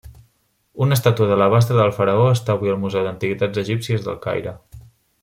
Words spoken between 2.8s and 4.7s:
Museu d'Antiguitats Egípcies del Caire.